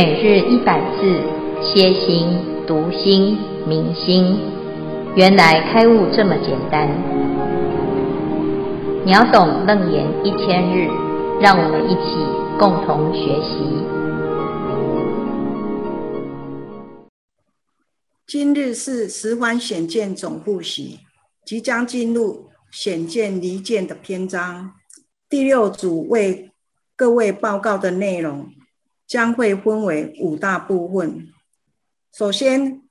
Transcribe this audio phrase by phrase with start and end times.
[0.00, 1.20] 每日一百字，
[1.60, 2.28] 歇心、
[2.68, 4.38] 读心、明心，
[5.16, 6.88] 原来开悟这么简单。
[9.04, 10.86] 秒懂楞严一千日，
[11.40, 12.14] 让我们一起
[12.60, 13.58] 共同学习。
[18.24, 21.00] 今日是十方显见总复习，
[21.44, 24.74] 即将进入显见离见的篇章。
[25.28, 26.52] 第六组为
[26.94, 28.46] 各位报告的内容。
[29.08, 31.26] 将会分为五大部分。
[32.14, 32.82] 首先，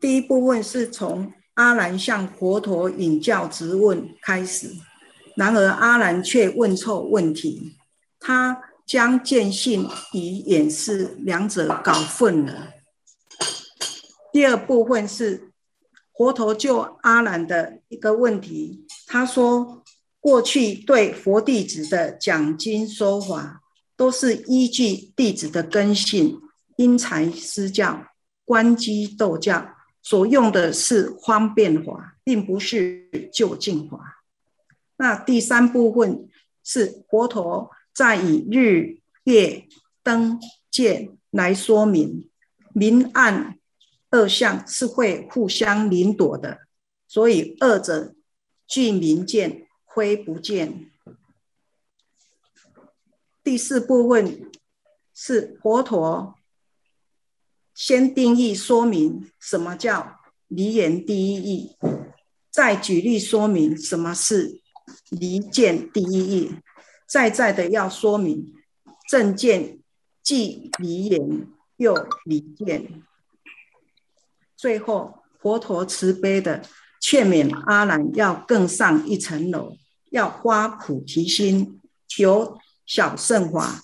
[0.00, 4.70] 第一部分是从阿兰向佛陀引教质问开始，
[5.36, 7.76] 然而阿兰却问错问题，
[8.18, 12.68] 他将见性与眼识两者搞混了。
[14.32, 15.52] 第二部分是
[16.16, 19.82] 佛陀就阿兰的一个问题，他说：
[20.18, 23.61] 过去对佛弟子的讲经说法。
[24.02, 26.40] 都是依据弟子的根性，
[26.74, 28.04] 因材施教，
[28.44, 34.24] 观机逗教，所用的是方便法，并不是究竟法。
[34.96, 36.28] 那第三部分
[36.64, 39.68] 是佛陀在以日月
[40.02, 42.28] 灯剑来说明，
[42.72, 43.56] 明暗
[44.10, 46.58] 二相是会互相领夺的，
[47.06, 48.16] 所以二者
[48.66, 50.88] 俱明见，非不见。
[53.44, 54.50] 第四部分
[55.12, 56.36] 是佛陀
[57.74, 61.76] 先定义说明什么叫离言第一义，
[62.50, 64.60] 再举例说明什么是
[65.10, 66.54] 离见第一义，
[67.08, 68.54] 再再的要说明
[69.08, 69.80] 正见
[70.22, 73.02] 既离言又离见，
[74.56, 76.62] 最后佛陀慈悲的
[77.00, 79.76] 劝勉阿难要更上一层楼，
[80.10, 82.58] 要发菩提心，求。
[82.84, 83.82] 小圣法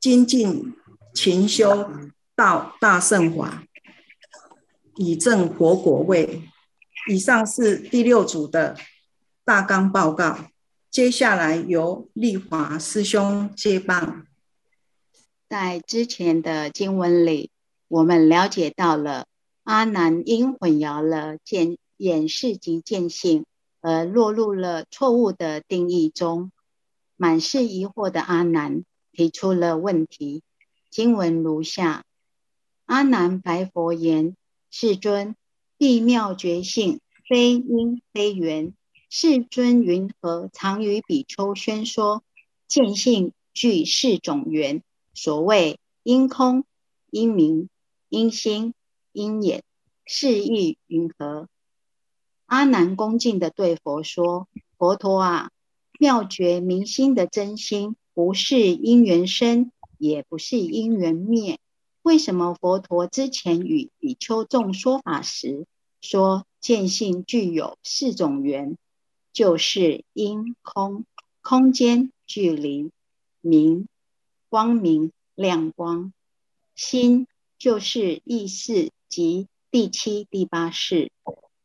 [0.00, 0.74] 精进
[1.14, 1.90] 勤修
[2.36, 3.64] 到大圣法，
[4.96, 6.42] 以证佛果位。
[7.08, 8.76] 以上是第六组的
[9.44, 10.50] 大纲报告。
[10.90, 14.26] 接下来由丽华师兄接棒。
[15.48, 17.50] 在之前的经文里，
[17.88, 19.26] 我们了解到了
[19.64, 23.44] 阿难因混淆了见眼识及见性，
[23.80, 26.52] 而落入了错误的定义中。
[27.22, 28.82] 满是疑惑的阿难
[29.12, 30.42] 提出了问题，
[30.88, 32.06] 经文如下：
[32.86, 34.34] 阿难白佛言
[34.72, 35.36] ：“世尊，
[35.76, 38.72] 必妙觉性非因非缘，
[39.10, 42.24] 世尊云何常与比丘宣说
[42.66, 44.82] 见性具四种缘？
[45.12, 46.64] 所谓因空、
[47.10, 47.68] 因明、
[48.08, 48.72] 因心、
[49.12, 49.62] 因眼，
[50.06, 51.50] 是意云何？”
[52.48, 54.48] 阿难恭敬地对佛说
[54.78, 55.50] ：“佛陀啊！”
[56.00, 61.58] 妙觉明心的真心，不是因缘生，也不是因缘灭。
[62.00, 65.66] 为什么佛陀之前与比丘众说法时，
[66.00, 68.78] 说见性具有四种缘，
[69.34, 71.04] 就是因空、
[71.42, 72.90] 空间、距离、
[73.42, 73.86] 明、
[74.48, 76.14] 光明、亮光、
[76.74, 77.26] 心，
[77.58, 81.12] 就是意识及第七、第八识、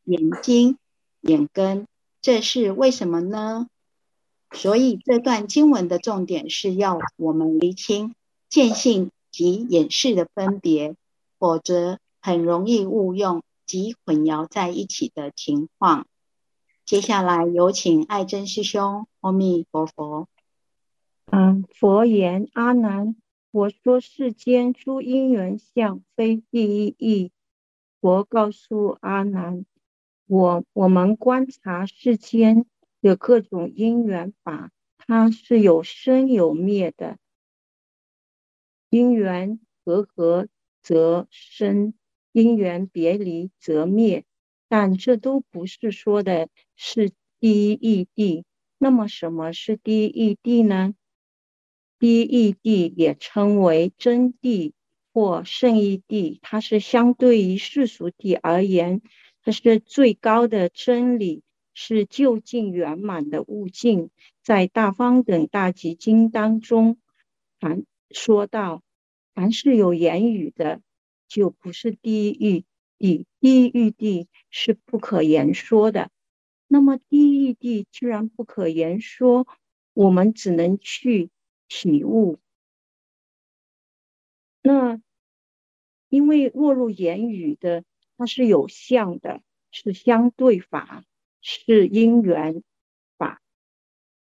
[0.03, 0.77] 眼睛、
[1.21, 1.87] 眼根，
[2.21, 3.69] 这是为什么呢？
[4.55, 8.15] 所以这段经文的重点是要我们厘清
[8.49, 10.95] 见性及眼识的分别，
[11.37, 16.07] 否则很容易误用及混淆在一起的情况。
[16.85, 20.27] 接下来有请爱真师兄，阿弥陀佛。
[21.25, 23.15] 嗯，佛言阿难，
[23.51, 27.31] 我说世间诸因缘相非第一义。
[27.99, 29.65] 佛告诉阿难，
[30.27, 32.65] 我我们观察世间。
[33.05, 37.19] 有各种因缘法，它是有生有灭的。
[38.89, 40.47] 因缘和合
[40.81, 41.93] 则生，
[42.31, 44.25] 因缘别离则灭。
[44.67, 48.43] 但这都不是说的是第一义谛。
[48.79, 50.95] 那么什么是第一义谛呢？
[51.99, 54.73] 第一义谛也称为真谛
[55.13, 59.03] 或胜义谛，它是相对于世俗谛而言，
[59.43, 61.43] 它是最高的真理。
[61.75, 64.09] 是究竟圆满的悟境，
[64.41, 66.97] 在大方等大集经当中，
[67.59, 68.81] 凡说到，
[69.33, 70.81] 凡是有言语的，
[71.27, 72.65] 就不是第一义
[72.97, 73.25] 谛。
[73.41, 76.09] 第一义谛是不可言说的。
[76.67, 79.45] 那么第一义谛既然不可言说，
[79.93, 81.29] 我们只能去
[81.67, 82.39] 体悟。
[84.61, 85.01] 那
[86.07, 87.83] 因为落入言语的，
[88.17, 89.41] 它是有相的，
[89.71, 91.03] 是相对法。
[91.47, 92.63] 是因缘
[93.19, 93.39] 法，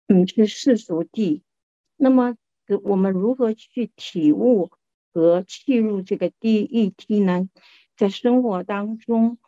[0.09, 1.43] 嗯，是世俗谛。
[1.95, 2.37] 那么，
[2.83, 4.73] 我们如何去体悟
[5.13, 7.49] 和契入这个第一义谛呢？
[7.97, 9.39] 在生活当中，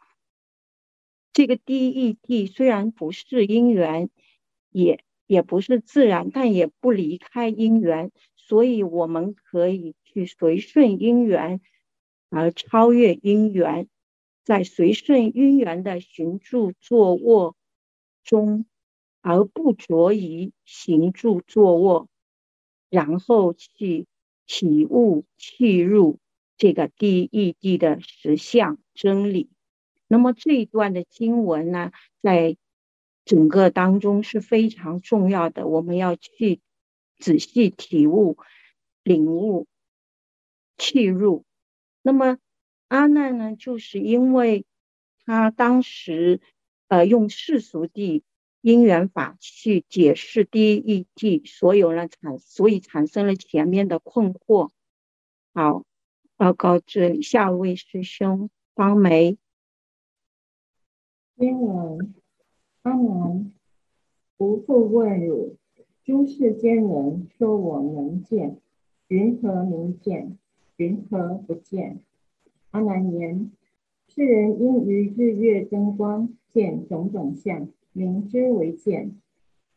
[1.33, 4.11] 这个第一虽然不是因缘，
[4.71, 11.61] 也也不是自然，但也不离开因缘，所以我们可以去随顺因缘，
[12.31, 13.89] 而超越因缘，
[14.47, 17.57] 在随顺因缘的行住坐卧
[18.23, 18.65] 中，
[19.21, 22.09] 而不着于行住坐卧，
[22.89, 24.07] 然后去
[24.47, 26.21] 体悟契入
[26.57, 29.51] 这个第一义谛的实相真理。
[30.07, 31.91] 那么这一段的经文呢，
[32.23, 32.57] 在
[33.25, 36.61] 整个当中是非常重要的，我们要去
[37.19, 38.39] 仔细体悟、
[39.03, 39.67] 领悟、
[40.79, 41.45] 契入。
[42.03, 42.39] 那么
[42.89, 44.65] 阿难呢，就是因为
[45.25, 46.41] 他当时
[46.89, 48.23] 呃用世俗地
[48.61, 54.71] 因缘法去解释第一义谛，所有人产所以产生了前面的困惑。
[55.53, 55.85] 好，
[56.37, 59.37] 报告这里，下一位师兄方梅。
[61.37, 62.15] 经文：
[62.83, 63.53] 阿难，
[64.37, 65.57] 不复问汝，
[66.05, 68.61] 诸世间人说我能见，
[69.09, 70.39] 云何名见？
[70.77, 72.01] 云何不见？
[72.77, 73.51] 阿难言：
[74.07, 79.13] 世人因于日月灯光见种种相，明之为见。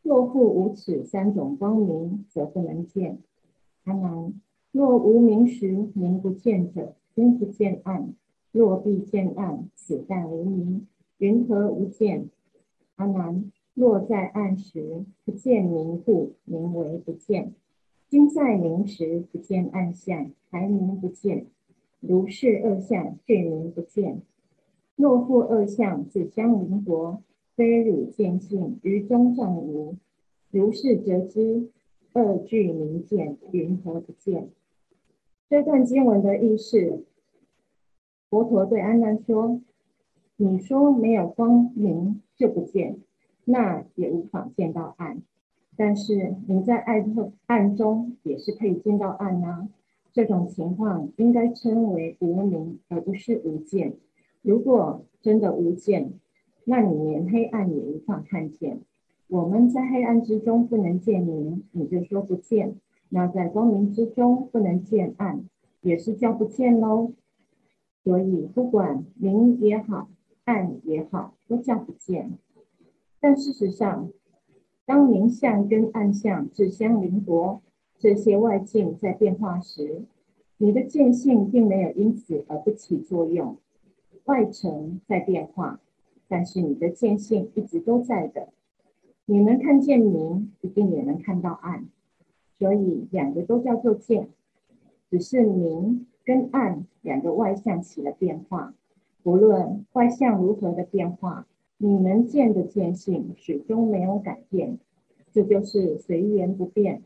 [0.03, 3.19] 若复无此三种光明，则不能见。
[3.85, 4.33] 阿难，
[4.73, 8.15] 若无明时明不见者，今不见暗；
[8.51, 10.85] 若必见暗，此但无明。
[11.19, 12.27] 云何无见？
[12.97, 17.53] 阿难，若在暗时不见明故，名为不见；
[18.09, 21.45] 今在明时不见暗相，还名不见。
[21.99, 24.21] 如是二相，俱名不见。
[24.95, 27.21] 若复二相自相邻国，
[27.55, 29.95] 非汝见性于中暂无。
[30.51, 31.69] 如是则知，
[32.13, 34.49] 二俱名见，云何不见？
[35.49, 37.03] 这段经文的意思，
[38.29, 39.61] 佛陀对阿难说。
[40.37, 42.97] 你说没有光明就不见，
[43.43, 45.21] 那也无法见到暗。
[45.75, 49.67] 但是你在暗中暗中也是可以见到暗啊。
[50.19, 53.93] 这种情况应该称为无明，而不是无见。
[54.41, 56.11] 如果真的无见，
[56.65, 58.81] 那你连黑暗也无法看见。
[59.29, 62.73] 我们在黑暗之中不能见明，你就说不见；
[63.07, 65.45] 那在光明之中不能见暗，
[65.79, 67.13] 也是叫不见喽。
[68.03, 70.09] 所以不管明也好。
[70.43, 72.37] 暗也好，都叫不见。
[73.21, 74.09] 但事实上，
[74.85, 77.61] 当明相跟暗相自相邻国，
[77.99, 80.03] 这些外境在变化时，
[80.57, 83.57] 你的见性并没有因此而不起作用。
[84.23, 85.81] 外层在变化，
[86.29, 88.47] 但是你的见性一直都在的。
[89.25, 91.87] 你能看见明，一定也能看到暗，
[92.57, 94.29] 所以两个都叫做见，
[95.11, 98.73] 只是明跟暗两个外相起了变化。
[99.23, 101.45] 无论外相如何的变化，
[101.77, 104.79] 你能见的见性始终没有改变，
[105.33, 107.03] 这就是随缘不变。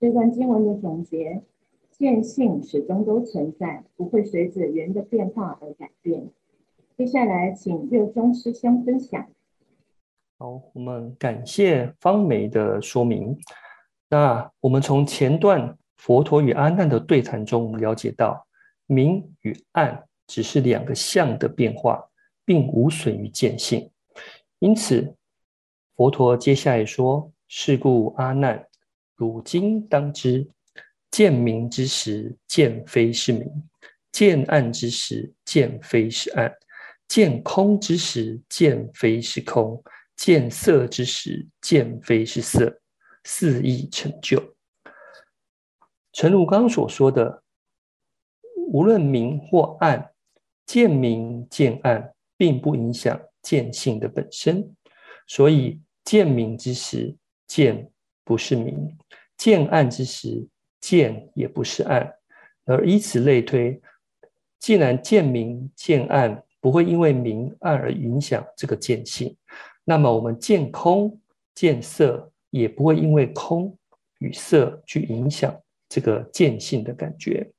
[0.00, 1.42] 这段经文的总结，
[1.90, 6.28] 见性始终都存在，不会随着缘的变化而改变。
[6.96, 9.26] 接下来，请六宗师兄分享。
[10.38, 13.36] 好，我们感谢方梅的说明。
[14.08, 18.46] 那我们从前段佛陀与阿难的对谈中了解到，
[18.86, 20.04] 明与暗。
[20.28, 22.06] 只是两个相的变化，
[22.44, 23.90] 并无损于见性。
[24.58, 25.16] 因此，
[25.96, 28.67] 佛陀接下来说：“是故阿难，
[29.18, 30.48] 汝今当知，
[31.10, 33.46] 见明之时，见非是明；
[34.12, 36.48] 见暗之时，见非是暗；
[37.08, 39.76] 见空之时，见非是空；
[40.14, 42.80] 见色之时，见非是色。
[43.24, 44.54] 四义成就。”
[46.14, 47.42] 诚如刚刚所说的，
[48.68, 50.10] 无论明或暗。
[50.64, 54.76] 见明见暗，并不影响见性的本身，
[55.26, 57.90] 所以见明之时，见
[58.22, 58.76] 不是明；
[59.38, 60.46] 见暗之时，
[60.80, 62.12] 见也不是暗。
[62.66, 63.80] 而以此类推，
[64.58, 69.34] 既然见明见暗不会因为明暗而影响这个见性，
[69.84, 71.18] 那么我们见空
[71.54, 73.74] 见色也不会因为空
[74.18, 77.50] 与色去影响这个见性的感觉。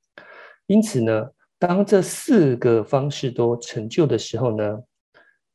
[0.66, 4.78] 因此呢，当这四个方式都成就的时候呢，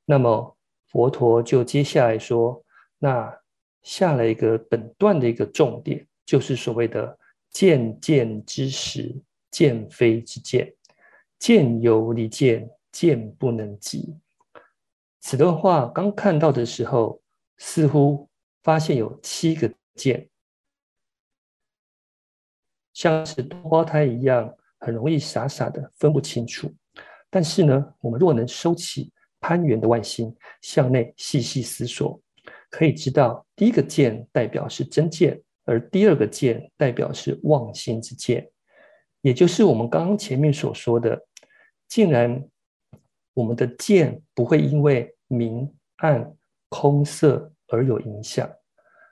[0.03, 2.61] 那么佛陀就接下来说，
[2.99, 3.39] 那
[3.83, 7.17] 下了一个本段的一个重点，就是所谓的
[7.51, 9.15] 见见之时，
[9.51, 10.73] 见非之见，
[11.37, 14.17] 见有离见，见不能及。
[15.21, 17.21] 此段话刚看到的时候，
[17.57, 18.29] 似乎
[18.63, 20.29] 发现有七个见，
[22.93, 26.73] 像是多胞胎一样，很容易傻傻的分不清楚。
[27.29, 32.19] 但是呢，我们若能收起攀援的外心，向内细细思索，
[32.69, 38.49] 可以知道，第一个见代表是真见，而第二个见代表是妄心之见，
[39.21, 41.25] 也就是我们刚刚前面所说的，
[41.87, 42.47] 竟然
[43.33, 46.33] 我们的见不会因为明暗
[46.69, 48.49] 空色而有影响。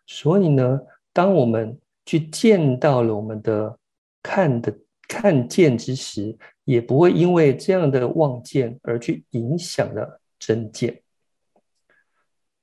[0.05, 0.79] 所以呢，
[1.11, 3.77] 当我们去见到了我们的
[4.21, 11.01] 看的看见之时，也不会因为这样的望见而去影响了真见。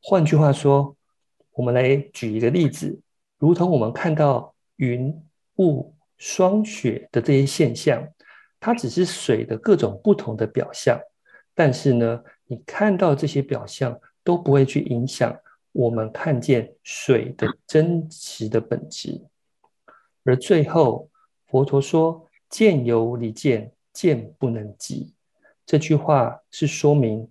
[0.02, 0.96] 换句话说，
[1.52, 3.00] 我们来举一个例子，
[3.40, 5.18] 如同我们看到云、
[5.56, 8.06] 雾、霜雪的这些现象，
[8.60, 11.00] 它只是水的各种不同的表象，
[11.54, 15.34] 但是呢，你看到这些表象都不会去影响。
[15.72, 19.22] 我们看见水的真实的本质，
[20.24, 21.08] 而最后
[21.46, 25.14] 佛陀说：“见犹离见，见不能及。”
[25.64, 27.26] 这句话是说明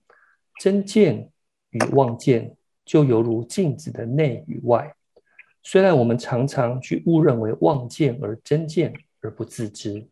[0.60, 1.30] 真见
[1.70, 4.96] 与妄见就犹如镜子的内与外。
[5.72, 10.08] 虽然我们常常去误认为妄见而真见而不自知，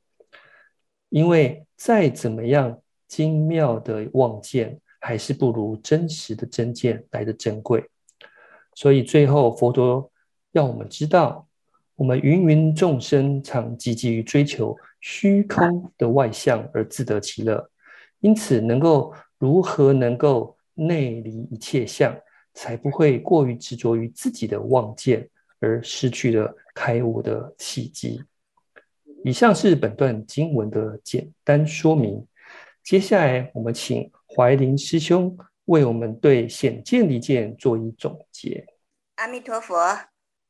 [1.10, 7.84] 因为再怎么样精妙的妄见，还是不如真实的真见来得珍贵。
[8.76, 10.12] 所以最后，佛陀
[10.52, 11.48] 要我们知道，
[11.96, 17.68] 我们芸芸众生常汲汲于追求虚空的外相而自得其乐，
[18.20, 22.16] 因此能够如何能够内离一切相，
[22.54, 25.28] 才不会过于执着于自己的妄见
[25.60, 28.24] 而失去了开悟的契机。
[29.24, 32.26] 以上是本段经文的简单说明。
[32.84, 35.38] 接下来，我们请怀林师兄。
[35.66, 38.66] 为我们对显见离见做一总结。
[39.16, 39.76] 阿弥陀佛，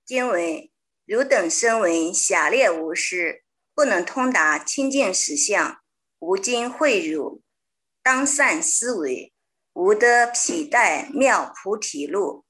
[0.05, 0.69] 经文：
[1.07, 3.41] 汝等声闻狭劣无师，
[3.73, 5.79] 不能通达清净实相，
[6.19, 7.41] 吾今诲汝，
[8.03, 9.33] 当善思维，
[9.73, 12.45] 吾得彼代妙菩提路。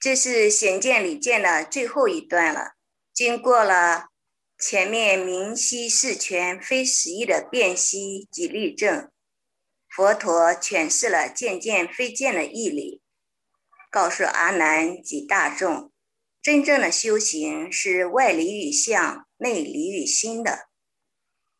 [0.00, 2.72] 这是显见里见的最后一段了。
[3.12, 4.06] 经过了
[4.58, 9.10] 前面明晰事权非实义的辨析及例证。
[9.88, 13.02] 佛陀诠释了见见非见的义理，
[13.90, 15.90] 告诉阿难及大众，
[16.40, 20.68] 真正的修行是外离于相，内离于心的。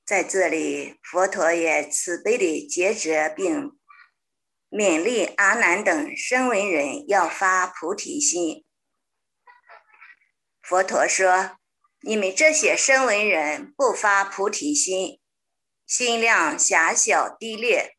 [0.06, 3.77] 在这里，佛陀也慈悲地谏责并
[4.70, 8.64] 勉励阿难等声闻人要发菩提心。
[10.60, 11.56] 佛陀说
[12.02, 15.20] ：“你们这些声闻人不发菩提心，
[15.86, 17.96] 心量狭小低劣。”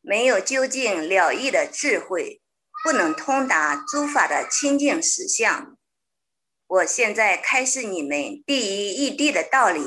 [0.00, 2.40] 没有究竟了义的智慧，
[2.84, 5.76] 不能通达诸法的清净实相。
[6.68, 9.82] 我现在开示你们第一义谛的道理，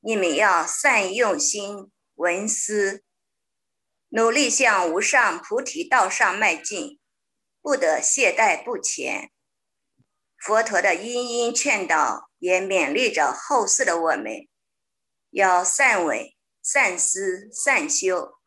[0.00, 3.04] 你们要善用心闻思，
[4.10, 6.98] 努力向无上菩提道上迈进，
[7.60, 9.30] 不得懈怠不前。
[10.38, 14.48] 佛陀的殷殷劝导，也勉励着后世的我们，
[15.30, 16.20] 要善闻、
[16.62, 18.38] 善思、善修。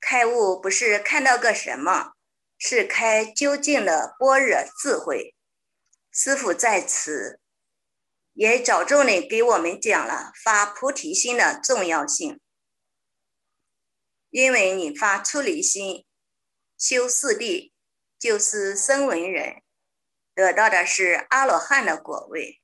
[0.00, 2.14] 开悟不是看到个什么，
[2.58, 5.36] 是开究竟的般若智慧。
[6.10, 7.38] 师父在此
[8.32, 12.40] 也着重地给我们讲了发菩提心的重要性，
[14.32, 16.06] 因为你发出离心，
[16.78, 17.70] 修四谛，
[18.18, 19.62] 就是声闻人，
[20.34, 22.62] 得到的是阿罗汉的果位；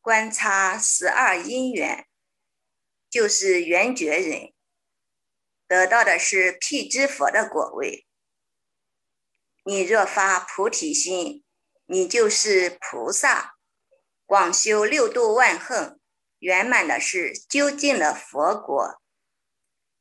[0.00, 2.08] 观察十二因缘，
[3.08, 4.52] 就是缘觉人。
[5.68, 8.04] 得到的是辟支佛的果位。
[9.62, 11.44] 你若发菩提心，
[11.86, 13.54] 你就是菩萨，
[14.26, 16.00] 广修六度万行，
[16.40, 19.00] 圆满的是究竟的佛果。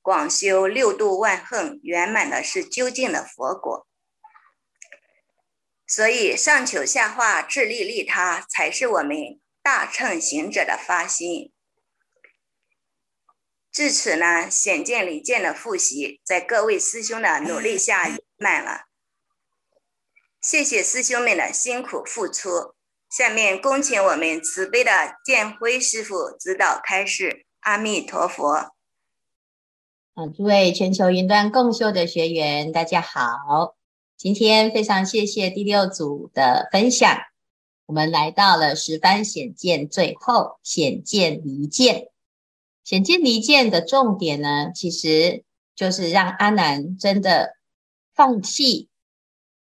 [0.04, 3.88] 广修六度万恨，圆满的是究竟的佛果。
[5.88, 11.54] 所以上求下化，自利利他，才是我们大乘行者的发心。
[13.72, 18.88] 至此呢，显见离见的复习，在各位师兄的努力下圆满了。
[20.42, 22.76] 谢谢师兄们的辛苦付出。
[23.10, 27.46] 下面恭请我们慈悲的建辉师傅指导开示。
[27.62, 28.76] 阿弥陀佛。
[30.16, 33.76] 啊，诸位全球云端共修的学员，大家好。
[34.16, 37.18] 今天非常谢谢第六组的分享。
[37.88, 42.10] 我们来到了十番显见最后显见离见。
[42.84, 45.44] 显见离见的重点呢，其实
[45.76, 47.56] 就是让阿南真的
[48.14, 48.90] 放弃，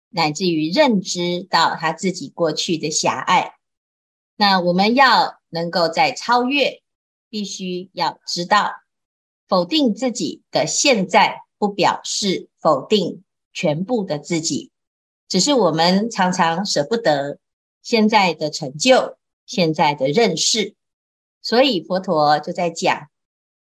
[0.08, 3.52] 乃至于认知到他自己过去的狭隘。
[4.34, 6.80] 那我们要能够在超越，
[7.28, 8.72] 必须要知道，
[9.48, 14.70] 否定自己的现在，不表示否定全部的自己，
[15.26, 17.38] 只是我们常常舍不得
[17.82, 20.74] 现在的成就，现在的认识，
[21.40, 23.08] 所以佛陀就在讲，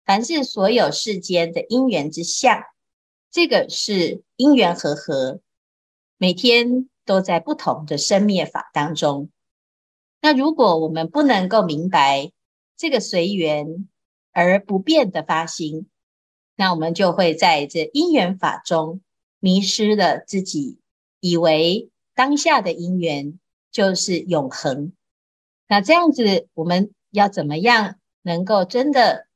[0.05, 2.63] 凡是所有世间的因缘之相，
[3.31, 5.41] 这个是因缘和合，
[6.17, 9.29] 每天都在不同的生灭法当中。
[10.23, 12.33] 那如果我们不能够明白
[12.79, 13.89] 这个随缘
[14.35, 15.89] 而不变的发心，
[16.57, 19.01] 那我们就会在这因缘法中
[19.41, 20.79] 迷失了自己，
[21.21, 23.39] 以为当下的因缘
[23.71, 24.93] 就是永恒。
[25.67, 29.27] 那这样子，我们要怎么样能够真的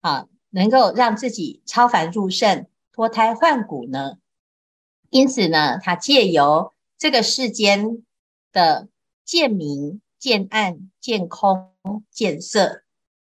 [0.00, 4.16] 啊，能够让自己超凡入圣、脱胎换骨呢？
[5.10, 8.02] 因此呢，他借由这个世间
[8.50, 8.88] 的
[9.26, 10.00] 见明。
[10.18, 11.74] 见暗、见空、
[12.10, 12.82] 见色，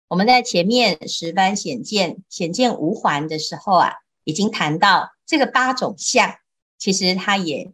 [0.08, 3.92] 我们在前面十番显见、显见无还的时候啊，
[4.24, 6.36] 已经谈到这个八种相，
[6.78, 7.72] 其实它也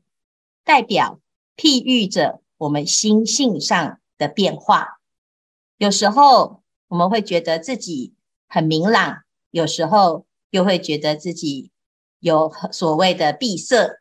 [0.64, 1.20] 代表
[1.56, 5.00] 譬喻着我们心性上的变化。
[5.76, 8.14] 有时候我们会觉得自己
[8.48, 11.70] 很明朗，有时候又会觉得自己
[12.20, 14.00] 有所谓的闭塞，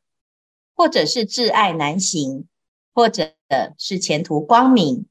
[0.75, 2.48] 或者是挚爱难行，
[2.93, 3.33] 或者
[3.77, 5.07] 是前途光明。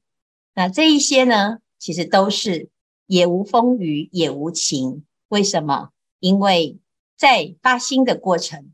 [0.53, 2.69] 那这一些呢，其实都是
[3.09, 5.03] 也无风雨也无晴。
[5.29, 5.89] 为什么？
[6.19, 6.77] 因为
[7.17, 8.71] 在发心的过程，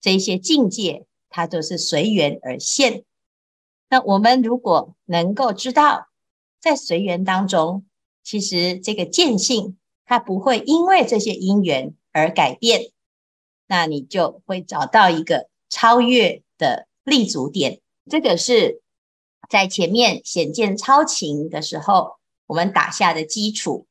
[0.00, 3.02] 这些境界它都是随缘而现。
[3.88, 6.06] 那我们如果能够知道，
[6.60, 7.84] 在随缘当中，
[8.22, 12.92] 其实这个见性它不会因为这些因缘而改变，
[13.66, 17.80] 那你就会找到一个超越的立足点。
[18.08, 18.80] 这个是。
[19.48, 23.86] 在前面显见超情的时候，我们打下的基础。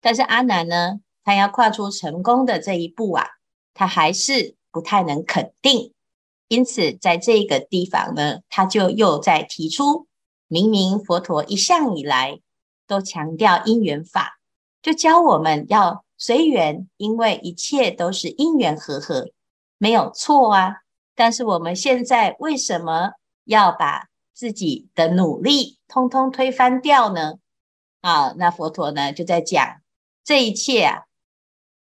[0.00, 3.26] 但是阿难呢，他要跨出成功的这一步啊，
[3.74, 5.92] 他还是不太能肯定。
[6.48, 10.06] 因此，在这个地方呢，他就又在提出：
[10.46, 12.40] 明明佛陀一向以来
[12.86, 14.38] 都强调因缘法，
[14.80, 19.30] 就教我们要随缘，因为一切都是因缘和合，
[19.78, 20.82] 没有错啊。
[21.16, 23.12] 但是我们现在为什么
[23.44, 27.38] 要把自己的努力通通推翻掉呢？
[28.06, 29.80] 啊，那佛陀呢就在讲
[30.22, 31.06] 这一切啊，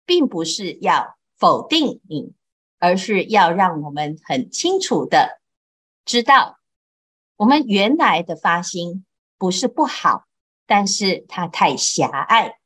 [0.07, 2.33] 并不是要否定你，
[2.79, 5.43] 而是要让我们很清楚的
[6.07, 6.57] 知道，
[7.37, 9.05] 我们原来的发心
[9.37, 10.25] 不是不好，
[10.67, 12.59] 但是它太狭隘。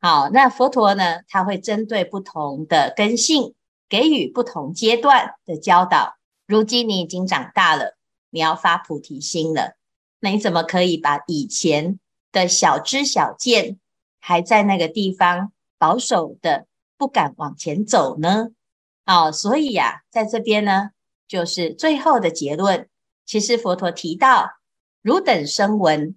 [0.00, 3.56] 好，那佛陀呢，他会针对不同的根性，
[3.88, 6.14] 给予不同阶段的教导。
[6.46, 7.96] 如今你已经长大了。
[8.30, 9.76] 你要发菩提心了，
[10.20, 11.98] 那你怎么可以把以前
[12.32, 13.78] 的小知小见
[14.18, 16.66] 还在那个地方保守的
[16.96, 18.48] 不敢往前走呢？
[19.04, 20.90] 哦，所以呀、啊，在这边呢，
[21.28, 22.88] 就是最后的结论。
[23.26, 24.50] 其实佛陀提到，
[25.00, 26.16] 汝等声闻，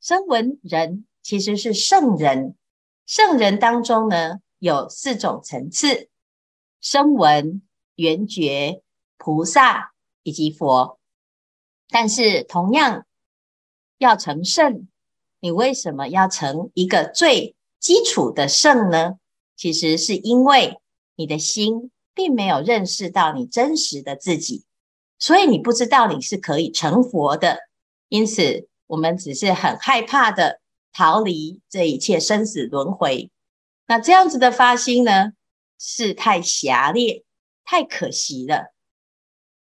[0.00, 2.56] 声闻人其实是圣人，
[3.06, 6.08] 圣人当中呢有四种层次：
[6.80, 7.62] 声闻、
[7.94, 8.82] 缘觉、
[9.16, 10.98] 菩萨以及佛。
[11.88, 13.06] 但是，同样
[13.98, 14.88] 要成圣，
[15.44, 19.18] 你为什么要成一个最基础的圣呢？
[19.54, 20.80] 其实是因为
[21.16, 24.64] 你的心并没有认识到你真实的自己，
[25.18, 27.58] 所以你不知道你是可以成佛的。
[28.08, 30.60] 因此，我们只是很害怕的
[30.94, 33.30] 逃离这一切生死轮回。
[33.86, 35.32] 那这样子的发心呢，
[35.78, 37.22] 是太狭劣、
[37.66, 38.72] 太可惜了。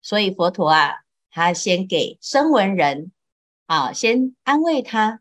[0.02, 1.00] 所以佛陀啊。
[1.30, 3.12] 他先给声闻人
[3.66, 5.20] 啊，先安慰他。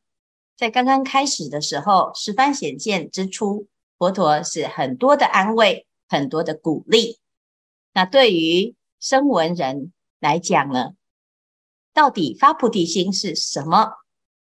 [0.63, 3.67] 在刚刚开始的时候，十番显见之初，
[3.99, 7.19] 佛陀是很多的安慰，很多的鼓励。
[7.93, 10.91] 那对于声闻人来讲呢，
[11.93, 13.95] 到底发菩提心是什么？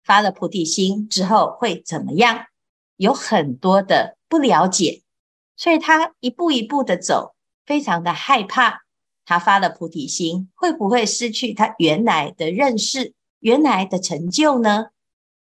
[0.04, 2.46] 发了菩提心之后会怎么样？
[2.94, 5.02] 有很多的不了解，
[5.56, 8.82] 所以他一步一步的走，非常的害怕。
[9.24, 14.90] 他发了菩提心，会不会失去他原来的认识、原来的成就呢？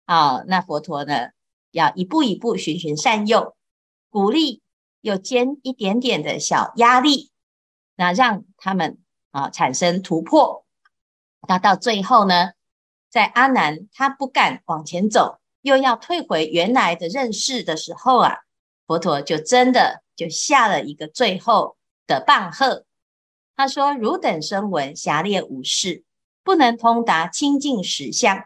[0.10, 1.32] 好，那佛陀呢，
[1.72, 3.58] 要一步一步循循善诱，
[4.10, 4.62] 鼓励
[5.02, 7.30] 又兼一点点的小压力，
[7.98, 9.00] 那让他们
[9.32, 10.66] 啊产生突破。
[11.46, 12.52] 那到最后呢，
[13.10, 18.38] 在阿难他不敢往前走，又要退回原来的认识的时候啊，
[18.86, 21.76] 佛陀就真的就下了一个最后
[22.08, 22.86] 的棒喝。
[23.58, 26.06] 他说：“汝等声闻狭劣无事，
[26.44, 28.46] 不能通达清净实相，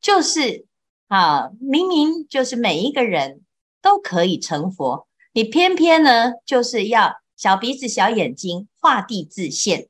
[0.00, 0.66] 就是
[1.10, 3.40] 啊，明明就是每一个人
[3.82, 9.88] 都可以成佛，你偏偏呢就是要小鼻子小眼睛画地自限。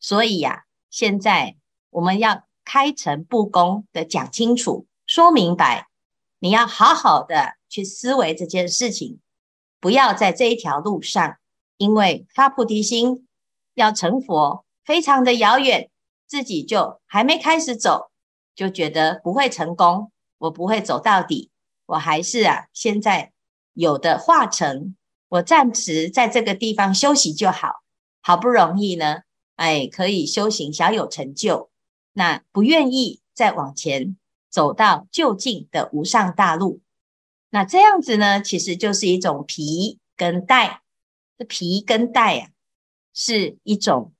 [0.00, 1.56] 所以呀、啊，现在
[1.90, 5.88] 我们要开诚布公的讲清楚、说明白，
[6.38, 9.20] 你要好好的去思维这件事情，
[9.78, 11.36] 不要在这一条路上，
[11.76, 13.28] 因为发菩提心
[13.74, 15.90] 要成佛非常的遥远，
[16.26, 18.10] 自己就还没开始走，
[18.54, 21.50] 就觉得不会成功，我不会走到底，
[21.86, 23.32] 我还是啊，现在
[23.72, 24.96] 有的化成，
[25.28, 27.82] 我暂时在这个地方休息就好，
[28.20, 29.22] 好不容易呢。
[29.56, 31.70] 哎，可以修行，小有成就，
[32.12, 34.16] 那不愿意再往前
[34.50, 36.80] 走到就近的无上大路，
[37.50, 40.82] 那这样子呢，其实就是一种皮跟带。
[41.38, 42.48] 这皮跟带啊，
[43.12, 44.14] 是一种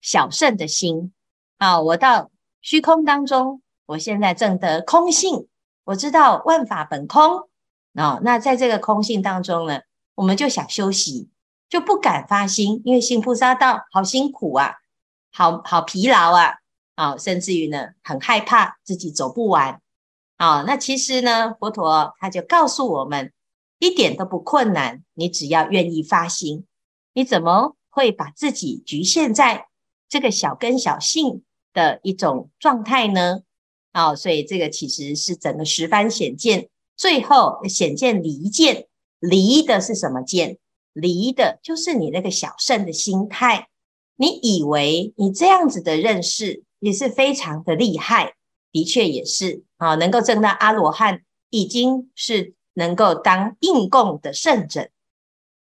[0.00, 1.12] 小圣的心
[1.58, 1.80] 啊。
[1.80, 2.30] 我到
[2.60, 5.48] 虚空当中，我现在证得空性，
[5.90, 7.48] 我知道万法本空
[7.94, 8.18] 啊。
[8.22, 9.80] 那在这个空性当中呢，
[10.14, 11.28] 我们就想休息。
[11.68, 14.74] 就不敢发心，因为行菩萨道好辛苦啊，
[15.32, 16.54] 好好疲劳啊，
[16.96, 19.80] 啊，甚至于呢，很害怕自己走不完
[20.36, 20.64] 啊。
[20.66, 23.32] 那其实呢，佛陀他就告诉我们，
[23.78, 26.66] 一点都不困难，你只要愿意发心，
[27.14, 29.68] 你怎么会把自己局限在
[30.08, 33.42] 这个小根小性的一种状态呢？
[33.92, 38.86] 啊，所以这个其实是整个十番显见，最后显见离见，
[39.18, 40.58] 离的是什么见？
[40.92, 43.68] 离的就是你那个小圣的心态，
[44.16, 48.34] 你以为你这样子的认识也是非常的厉害，
[48.72, 54.90] 的确也是啊，能够证到阿罗汉，已经是能够当应供的圣者。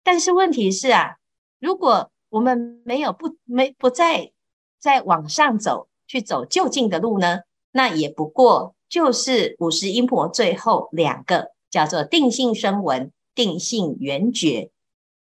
[0.02, 1.18] 但是问题是啊，
[1.58, 4.32] 如果我们没有不没不再
[4.78, 7.40] 再往上走，去走就近的路呢，
[7.72, 14.70] 那也不过就是五十音魔最后两个叫做定性声闻、定性缘觉。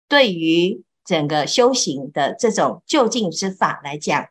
[0.08, 4.28] 对于整个修行的这种究竟之法来讲，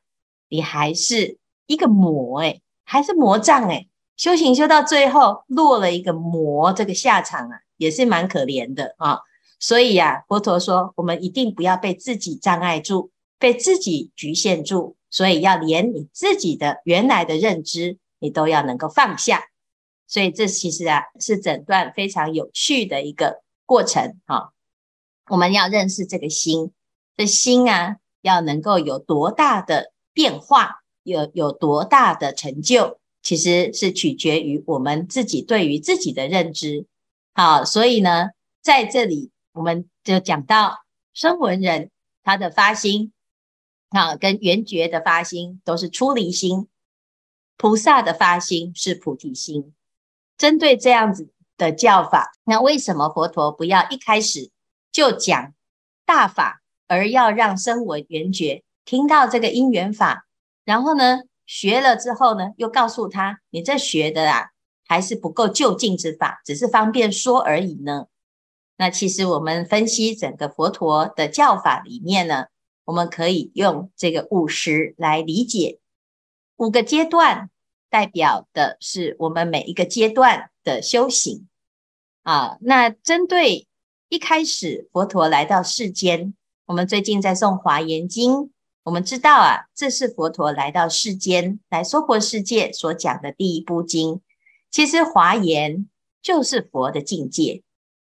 [0.49, 9.21] 你还是一个魔诶，还是魔障诶，修行修到最后落了一个魔这个下场啊，也是蛮可怜的啊。
[9.61, 19.45] 所以呀，佛陀说，我们一定不要被自己障碍住，被自己局限住，所以要连你自己的原来的认知，你都要能够放下。
[20.07, 24.51] 所以这其实啊，是整段非常有趣的一个过程啊。
[25.29, 26.73] 我们要认识这个心，
[27.17, 36.87] 这心啊，要能够有多大的变化，有有多大的成就，其实是取决于我们自己对于自己的认知。
[37.35, 38.31] 好，所以呢，
[38.63, 40.79] 在这里我们就讲到
[41.13, 41.91] 声闻人
[42.23, 43.13] 他的发心，
[43.91, 46.69] 啊，跟圆觉的发心都是出离心，
[47.59, 49.75] 菩萨的发心是菩提心。
[50.39, 54.51] 针对这样子的教法，那为什么佛陀不要一开始？
[54.91, 55.53] 就讲
[56.07, 60.27] 大法，而要让声闻缘觉听到这个因缘法，
[60.65, 64.51] 然后呢，学了之后呢，又告诉他，你这学的啊，
[64.87, 68.07] 还是不够就近之法，只是方便说而已呢。
[68.77, 72.47] 那其实我们分析整个佛陀的教法里面呢，
[72.85, 75.78] 我们可以用这个五十来理解，
[76.59, 77.51] 五个阶段
[77.89, 81.49] 代表的是我们每一个阶段的修行
[82.25, 82.59] 啊。
[82.61, 83.69] 那针对
[84.09, 86.35] 一开始，佛陀来到世间。
[86.67, 88.33] 我们最近在诵《华严经》，
[88.83, 94.21] 我们知道啊，这是佛陀来到世间来娑婆世界所讲的第一部经。
[94.71, 95.89] 其实华严
[96.21, 97.63] 就是佛的境界。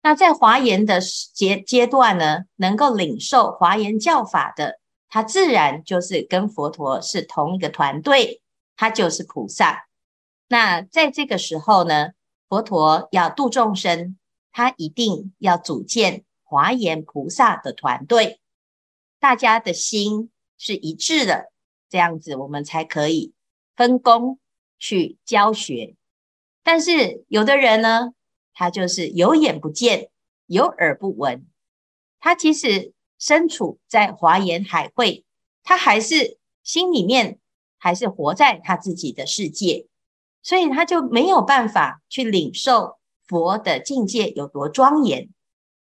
[0.01, 4.78] 那在华严的阶阶段呢，能够领受华严教法的，
[5.09, 8.41] 他自然就是跟佛陀是同一个团队，
[8.75, 9.87] 他就是菩萨。
[10.47, 12.11] 那在这个时候呢，
[12.47, 14.15] 佛陀要度众生。
[14.51, 18.41] 他一定要组建华严菩萨的团队，
[19.19, 21.51] 大家的心是一致的，
[21.87, 23.31] 这样子我们才可以
[23.75, 24.39] 分工
[24.79, 25.95] 去教学。
[26.63, 28.13] 但是有的人呢，
[28.51, 30.09] 他就是有眼不见，
[30.47, 31.45] 有耳不闻，
[32.19, 35.23] 他其实身处在华严海会，
[35.63, 37.37] 他还是心里面
[37.77, 39.85] 还是活在他自己的世界，
[40.41, 42.97] 所以他就没有办法去领受。
[43.27, 45.29] 佛的境界有多庄严，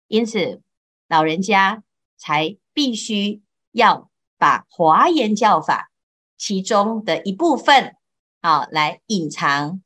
[0.07, 0.63] 因此
[1.07, 1.83] 老人家
[2.17, 5.91] 才必须要把华严教法
[6.39, 7.95] 其中的一部分，
[8.41, 9.83] 好来隐藏，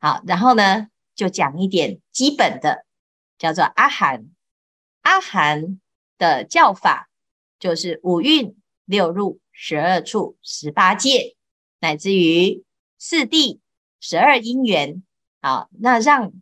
[0.00, 2.86] 好，然后呢就讲一点基本的，
[3.36, 4.30] 叫做阿含。
[5.02, 5.78] 阿含
[6.22, 7.10] 的教法
[7.58, 8.54] 就是五蕴、
[8.84, 11.34] 六入、十二处、十八界，
[11.80, 12.62] 乃至于
[12.96, 13.58] 四谛、
[13.98, 15.02] 十二因缘。
[15.40, 16.32] 好，那让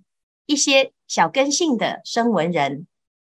[0.45, 2.87] 一些小根性的声闻人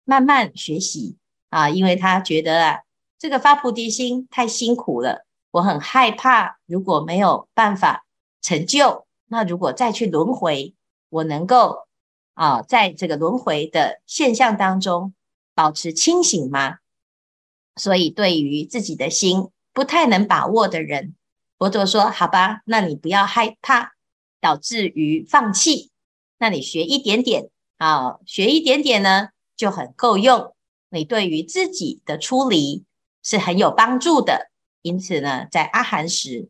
[0.04, 1.18] 慢慢学习
[1.50, 2.82] 啊，因为他觉得啊，
[3.18, 8.06] 这个发菩提心太辛苦了，我很害怕，如果没有办法
[8.44, 10.76] 成就，那如果再去轮回，
[11.10, 11.88] 我能够
[12.36, 15.16] 啊，在这个轮回的现象当中
[15.56, 16.78] 保持清醒吗？
[17.76, 21.16] 所以，对于自己的心不太能把握的人，
[21.58, 23.94] 佛陀说：“好吧，那你不要害怕，
[24.40, 25.90] 导致于放弃。
[26.38, 30.54] 那你学一点点啊，学一点点呢，就很够用。
[30.90, 32.86] 你对于自己的出离
[33.24, 34.52] 是很有帮助的。
[34.82, 36.50] 因此呢，在阿含时，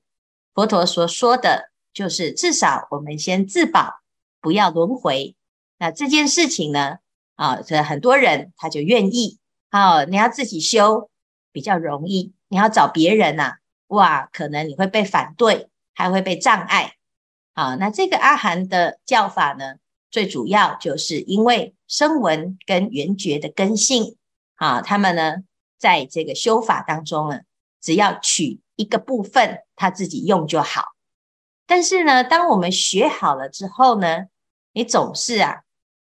[0.53, 4.01] 佛陀所说的就是，至少我们先自保，
[4.41, 5.35] 不要轮回。
[5.77, 6.97] 那这件事情呢，
[7.35, 9.39] 啊，这很多人他就愿意。
[9.69, 11.09] 好，你要自己修。”
[11.55, 16.95] 比较容易，你要找别人呐、啊，哇，可能你会被反对，还会被障碍。
[17.53, 19.75] 好，那这个阿含的教法呢，
[20.11, 24.17] 最主要就是因为声闻跟缘觉的根性，
[24.55, 25.35] 啊，他们呢，
[25.77, 27.39] 在这个修法当中呢，
[27.81, 30.83] 只要取一个部分，他自己用就好。
[31.65, 34.25] 但是呢，当我们学好了之后呢，
[34.73, 35.61] 你总是啊，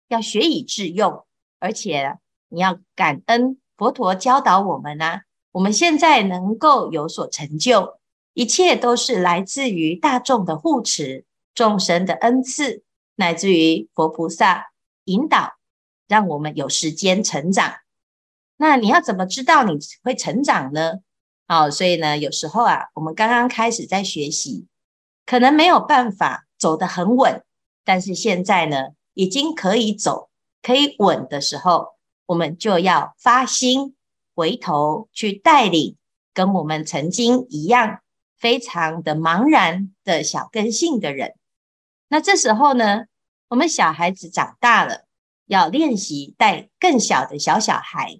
[0.07, 1.25] 要学以致用，
[1.59, 2.17] 而且
[2.49, 7.99] 你要感恩佛陀教导我们呢、我们现在能够有所成就，
[8.33, 12.83] 一切都是来自于大众的护持、众生的恩赐，
[13.15, 14.71] 乃至于佛菩萨
[15.05, 15.53] 引导，
[16.07, 17.75] 让我们有时间成长。
[18.57, 20.99] 那你要怎么知道你会成长呢？
[21.47, 24.67] 好，所以呢，有时候啊，我们刚刚开始在学习，
[25.25, 27.43] 可能没有办法走得很稳，
[27.83, 30.29] 但是现在呢，已经可以走、
[30.61, 31.95] 可以稳的时候，
[32.27, 33.95] 我们就要发心。
[34.37, 35.95] 回头去带领
[36.33, 38.01] 跟我们曾经一样
[38.37, 41.35] 非常的茫然的小根性的人，
[42.09, 43.05] 那这时候呢，
[43.47, 45.05] 我们小孩子长大了，
[45.45, 48.19] 要练习带更小的小小孩。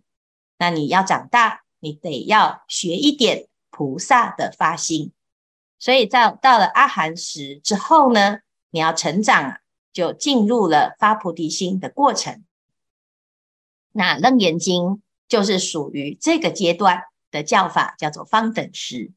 [0.57, 5.11] 那你要长大，你得要学一点菩萨的发心。
[5.77, 8.37] 所以在到了阿含时之后呢，
[8.69, 9.59] 你要成长，
[9.95, 12.43] 就进入了发菩提心的过程。
[13.93, 15.01] 那楞严经。
[15.27, 19.11] 就是属于这个阶段的教法，叫做方等时。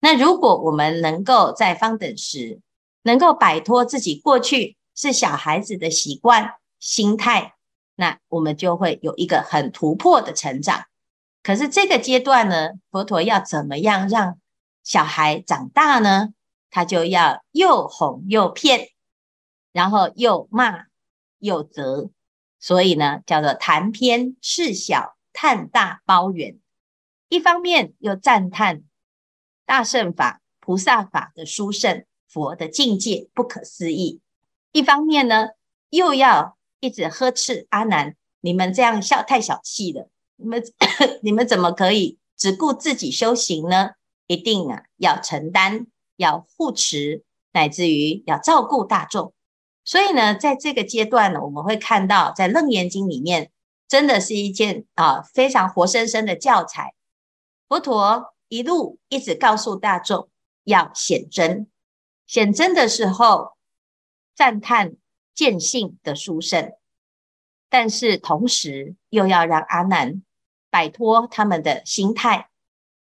[0.00, 2.62] 那如果我们能够在方等时，
[3.02, 7.56] 能够摆脱自己过去是小孩子的习惯心态，
[7.94, 10.86] 那我们就会有一个很突破的成长。
[11.42, 14.38] 可是这个阶段呢，佛陀要怎么样让
[14.82, 16.30] 小孩长大呢？
[16.70, 18.88] 他就要又哄又骗，
[19.72, 20.86] 然后又骂
[21.38, 22.10] 又责，
[22.58, 25.16] 所以呢，叫做谈偏示小。
[25.32, 26.58] 叹大包圆，
[27.28, 28.82] 一方面又赞叹
[29.64, 34.18] 大圣法、菩萨法的殊胜，佛的境界不可思议；
[34.72, 35.50] 一方面呢，
[35.90, 40.62] 又要一直呵斥阿难：你们这样笑太小气了，你们
[41.22, 43.90] 你们怎么可以只顾自己修行呢？
[44.26, 49.32] 一定啊，要承担，要护持，乃至于要照顾大众。
[49.84, 53.50] 所以呢，在这个阶段呢，我们会看到在《楞严经》里面。
[53.88, 56.94] 真的是一件啊非常活生生的教材。
[57.68, 60.28] 佛陀一路一直告诉大众
[60.62, 61.68] 要显真，
[62.24, 63.54] 显真的时候
[64.36, 64.92] 赞叹
[65.34, 66.72] 见性的殊胜，
[67.68, 70.22] 但是同时又要让阿难
[70.70, 72.48] 摆脱他们的心态。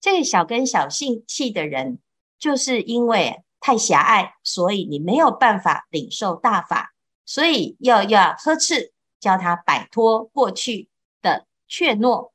[0.01, 1.99] 这个小根小性气的人，
[2.39, 6.93] 就是因为太狭隘，所以你没有办法领受大法，
[7.25, 8.93] 所以要要呵斥。
[9.19, 10.87] 教他摆脱过去
[11.21, 12.31] 的怯懦，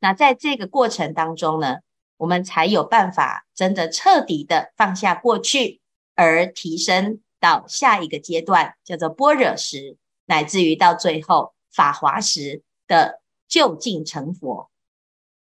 [0.00, 1.78] 那在这个过程当中呢，
[2.18, 5.80] 我们才有办法真的彻底的放下过去，
[6.14, 9.96] 而提升到下一个阶段，叫做般若时，
[10.26, 14.70] 乃至于到最后法华时的究竟成佛。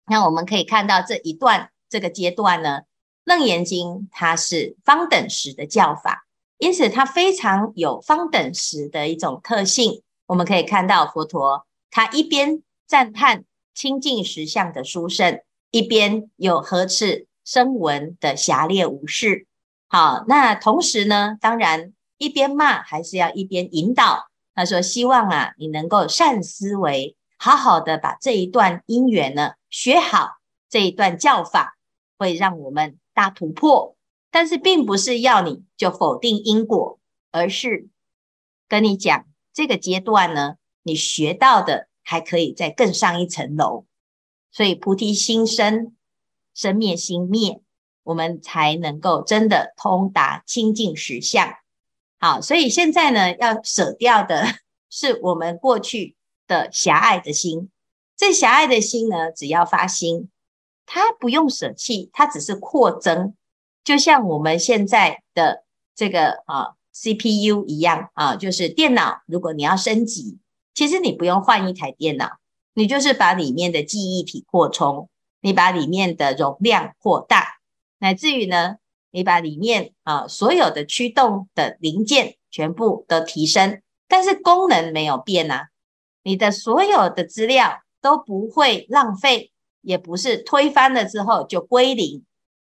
[0.04, 2.80] 那我们可以看到这一段这个阶段呢，
[3.30, 6.26] 《楞严经》它是方等时的教法，
[6.58, 10.02] 因此它非常有方等时的一种特性。
[10.26, 15.40] 我们可以看到佛陀，他一边赞叹清净实相的殊胜，
[15.70, 19.46] 一边又呵斥声闻的狭劣无事。
[19.86, 24.28] 好，那同时呢，当然一边骂还是要一边引导。
[24.56, 30.38] 他说：“希望啊，你能够善思维，好好的把这一段因缘呢学好，
[30.68, 31.76] 这一段教法
[32.18, 33.96] 会让我们大突破。
[34.30, 36.98] 但是，并不是要你就否定因果，
[37.32, 37.88] 而是
[38.68, 43.84] 跟你讲。”这个阶段呢，你学到的还可以再更上一层楼，
[44.52, 45.96] 所以菩提心生，
[46.54, 47.60] 生灭心灭，
[48.04, 51.52] 我们才能够真的通达清净实相。
[52.20, 54.46] 好，所以现在呢，要舍掉的
[54.88, 56.14] 是我们过去
[56.46, 57.70] 的狭隘的心。
[58.16, 60.30] 这狭隘的心呢，只要发心，
[60.92, 63.34] 它不用舍弃，它只是扩增，
[63.84, 65.62] 就像我们现在的
[65.94, 70.40] 这个啊 CPU 一样啊，就是电脑，如果你要升级，
[70.74, 72.38] 其实你不用换一台电脑，
[72.74, 75.08] 你就是把里面的记忆体扩充，
[75.40, 77.60] 你把里面的容量扩大，
[78.00, 78.78] 乃至于呢，
[79.12, 85.68] 你把里面啊所有的驱动的零件全部都提升，但是功能没有变啊，
[86.24, 92.24] 你的所有的资料都不会浪费，也不是推翻了之后就归零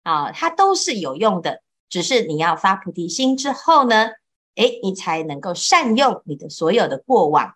[0.02, 4.10] 啊，它都是有用的，只是你要发菩提心之后呢，
[4.54, 7.54] 诶，你才能够善用你的所有的过往。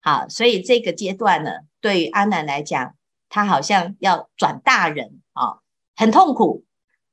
[0.00, 2.94] 好，所以这个阶段呢，对于阿难来讲，
[3.28, 5.58] 他好像要转大人啊，
[5.96, 6.64] 很痛苦。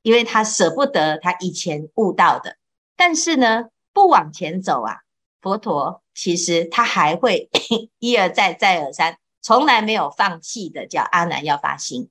[0.02, 2.56] 因为他舍不得他以前悟到的，
[2.96, 5.00] 但是呢，不往前走啊，
[5.42, 7.50] 佛陀其实他还会
[7.98, 12.10] 一而再再而三，从来没有放弃的，叫阿难要发心。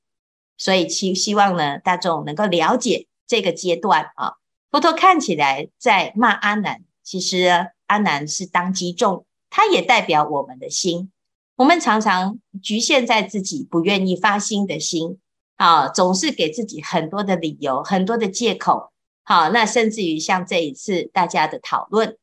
[0.58, 4.38] 所以希希望呢，大众能够了解这个阶段啊。
[4.71, 11.12] 佛陀看起来在骂阿难，其实阿难是当机众，他也代表我们的心。
[11.58, 15.19] 我们常常局限在自己不愿意发心的心。
[15.58, 18.91] 啊，总是给自己很多的理由，很多的借口。
[19.23, 22.17] 好，那甚至于像这一次大家的讨论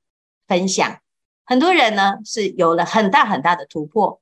[0.48, 0.98] 分享，
[1.44, 4.20] 很多人呢是有了很大很大的突破，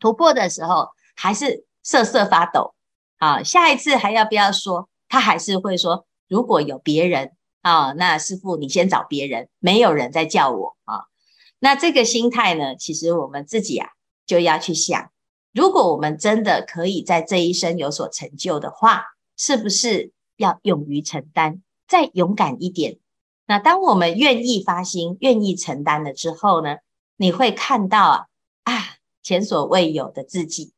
[0.00, 2.74] 突破的时候还是瑟瑟发抖。
[3.18, 4.88] 啊，下一次还要不要说？
[5.06, 11.04] 他还是会说，如果有别人啊，那师父你先找别人，没有人再叫我啊。
[11.58, 13.90] 那这个心态呢，其实我们自己啊
[14.24, 15.10] 就要去想。
[15.52, 19.04] 如果我们真的可以在这一生有所成就的话，
[19.36, 22.98] 是不是要勇于承担，再勇敢一点？
[23.46, 26.76] 那当我们愿意发心、愿意承担了之后呢，
[27.16, 28.26] 你会看到啊
[28.62, 28.72] 啊
[29.22, 30.72] 前所未有的自己。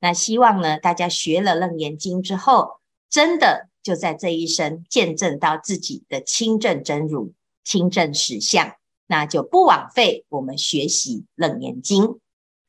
[0.00, 7.32] 那希望呢，大家学了《楞严经》之后，真的就在这一生见证到自己的清净真如、
[7.64, 8.74] 清净实相，
[9.06, 12.04] 那就不枉费我们学习《楞严经》。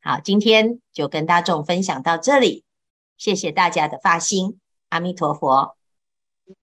[0.02, 2.64] 好，今天就跟大众分享到这里，
[3.18, 4.60] 谢谢大家的发心，
[4.90, 5.76] 阿弥陀佛。